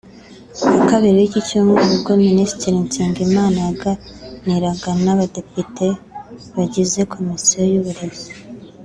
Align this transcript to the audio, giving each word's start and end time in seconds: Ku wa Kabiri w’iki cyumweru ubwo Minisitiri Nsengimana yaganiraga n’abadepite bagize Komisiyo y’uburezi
Ku 0.59 0.63
wa 0.75 0.79
Kabiri 0.89 1.15
w’iki 1.19 1.39
cyumweru 1.47 1.91
ubwo 1.97 2.11
Minisitiri 2.25 2.77
Nsengimana 2.85 3.57
yaganiraga 3.67 4.89
n’abadepite 5.03 5.87
bagize 6.55 6.99
Komisiyo 7.13 7.59
y’uburezi 7.71 8.29